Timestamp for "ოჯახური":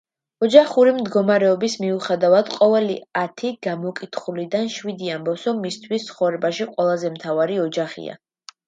0.45-0.93